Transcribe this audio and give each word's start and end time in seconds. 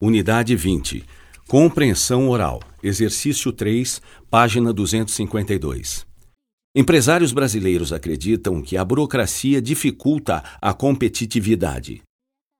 Unidade 0.00 0.54
20. 0.54 1.04
Compreensão 1.48 2.28
oral. 2.28 2.62
Exercício 2.80 3.52
3, 3.52 4.00
página 4.30 4.72
252. 4.72 6.06
Empresários 6.72 7.32
brasileiros 7.32 7.92
acreditam 7.92 8.62
que 8.62 8.76
a 8.76 8.84
burocracia 8.84 9.60
dificulta 9.60 10.44
a 10.62 10.72
competitividade. 10.72 12.00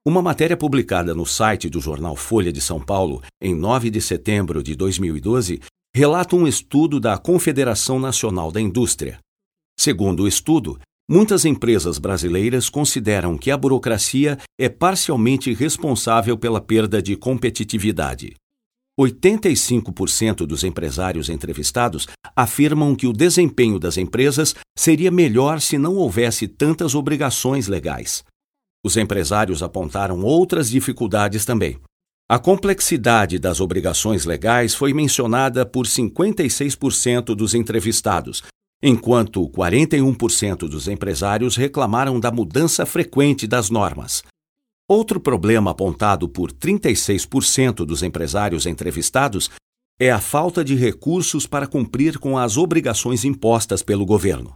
Uma 0.05 0.21
matéria 0.21 0.57
publicada 0.57 1.15
no 1.15 1.25
site 1.25 1.69
do 1.69 1.79
jornal 1.79 2.13
Folha 2.13 2.51
de 2.51 2.59
São 2.59 2.81
Paulo, 2.81 3.23
em 3.41 3.55
9 3.55 3.89
de 3.89 4.01
setembro 4.01 4.61
de 4.61 4.75
2012, 4.75 5.61
relata 5.95 6.35
um 6.35 6.45
estudo 6.45 6.99
da 6.99 7.17
Confederação 7.17 8.01
Nacional 8.01 8.51
da 8.51 8.59
Indústria. 8.59 9.17
Segundo 9.79 10.23
o 10.23 10.27
estudo, 10.27 10.77
Muitas 11.11 11.43
empresas 11.43 11.97
brasileiras 11.97 12.69
consideram 12.69 13.35
que 13.35 13.49
a 13.49 13.57
burocracia 13.57 14.37
é 14.59 14.69
parcialmente 14.69 15.51
responsável 15.55 16.37
pela 16.37 16.61
perda 16.61 17.01
de 17.01 17.15
competitividade. 17.15 18.35
85% 19.01 20.45
dos 20.45 20.63
empresários 20.63 21.27
entrevistados 21.27 22.07
afirmam 22.35 22.93
que 22.95 23.07
o 23.07 23.13
desempenho 23.13 23.79
das 23.79 23.97
empresas 23.97 24.53
seria 24.77 25.09
melhor 25.09 25.59
se 25.59 25.79
não 25.79 25.95
houvesse 25.95 26.47
tantas 26.47 26.93
obrigações 26.93 27.67
legais. 27.67 28.23
Os 28.85 28.95
empresários 28.95 29.63
apontaram 29.63 30.21
outras 30.21 30.69
dificuldades 30.69 31.43
também. 31.43 31.79
A 32.29 32.37
complexidade 32.37 33.39
das 33.39 33.59
obrigações 33.59 34.25
legais 34.25 34.75
foi 34.75 34.93
mencionada 34.93 35.65
por 35.65 35.87
56% 35.87 37.33
dos 37.33 37.55
entrevistados, 37.55 38.43
enquanto 38.81 39.47
41% 39.49 40.67
dos 40.67 40.87
empresários 40.87 41.55
reclamaram 41.55 42.19
da 42.19 42.31
mudança 42.31 42.85
frequente 42.85 43.45
das 43.45 43.69
normas. 43.69 44.23
Outro 44.87 45.19
problema 45.19 45.71
apontado 45.71 46.27
por 46.27 46.51
36% 46.51 47.85
dos 47.85 48.01
empresários 48.01 48.65
entrevistados 48.65 49.49
é 49.99 50.09
a 50.09 50.19
falta 50.19 50.63
de 50.63 50.75
recursos 50.75 51.45
para 51.45 51.67
cumprir 51.67 52.17
com 52.17 52.37
as 52.37 52.55
obrigações 52.55 53.25
impostas 53.25 53.83
pelo 53.83 54.05
governo. 54.05 54.55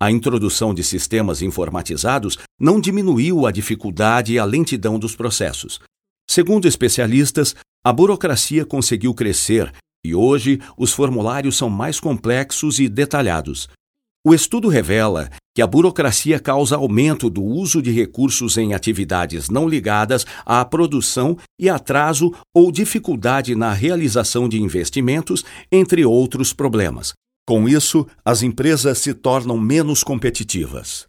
A 0.00 0.10
introdução 0.10 0.72
de 0.72 0.82
sistemas 0.82 1.42
informatizados 1.42 2.38
não 2.58 2.80
diminuiu 2.80 3.46
a 3.46 3.52
dificuldade 3.52 4.32
e 4.32 4.38
a 4.38 4.44
lentidão 4.46 4.98
dos 4.98 5.14
processos. 5.14 5.78
Segundo 6.28 6.66
especialistas, 6.66 7.54
a 7.84 7.92
burocracia 7.92 8.64
conseguiu 8.64 9.12
crescer 9.12 9.70
e 10.04 10.14
hoje 10.14 10.60
os 10.76 10.92
formulários 10.92 11.56
são 11.56 11.68
mais 11.68 12.00
complexos 12.00 12.78
e 12.78 12.88
detalhados. 12.88 13.68
O 14.26 14.34
estudo 14.34 14.68
revela 14.68 15.30
que 15.54 15.62
a 15.62 15.66
burocracia 15.66 16.38
causa 16.38 16.76
aumento 16.76 17.30
do 17.30 17.42
uso 17.42 17.80
de 17.80 17.90
recursos 17.90 18.56
em 18.56 18.74
atividades 18.74 19.48
não 19.48 19.68
ligadas 19.68 20.26
à 20.44 20.64
produção 20.64 21.36
e 21.58 21.68
atraso 21.68 22.32
ou 22.54 22.70
dificuldade 22.70 23.54
na 23.54 23.72
realização 23.72 24.48
de 24.48 24.60
investimentos, 24.60 25.44
entre 25.72 26.04
outros 26.04 26.52
problemas. 26.52 27.12
Com 27.48 27.68
isso, 27.68 28.06
as 28.24 28.42
empresas 28.42 28.98
se 28.98 29.12
tornam 29.12 29.58
menos 29.58 30.04
competitivas. 30.04 31.06